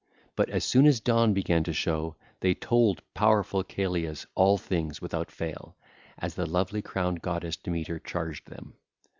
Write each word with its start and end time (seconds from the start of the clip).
But, 0.35 0.49
as 0.49 0.65
soon 0.65 0.87
as 0.87 0.99
dawn 0.99 1.31
began 1.35 1.63
to 1.63 1.73
show, 1.73 2.15
they 2.39 2.55
told 2.55 3.03
powerful 3.13 3.63
Celeus 3.63 4.25
all 4.33 4.57
things 4.57 4.99
without 4.99 5.29
fail, 5.29 5.77
as 6.17 6.33
the 6.33 6.47
lovely 6.47 6.81
crowned 6.81 7.21
goddess 7.21 7.55
Demeter 7.55 7.99
charged 7.99 8.47
them. 8.49 8.73